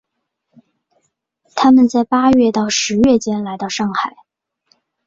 [1.53, 4.15] 他们在八月到十月间来到上海。